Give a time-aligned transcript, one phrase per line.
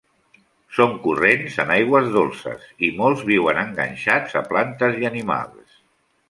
[0.77, 5.79] Són corrents en aigües dolces i molts viuen enganxats a plantes i animals.